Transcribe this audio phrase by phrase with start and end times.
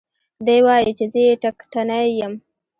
[0.45, 2.33] دى وايي چې زه يې ټکټنى يم.